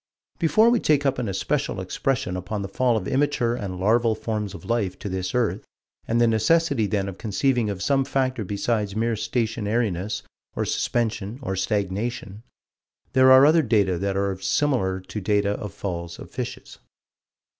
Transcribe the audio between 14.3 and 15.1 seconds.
similar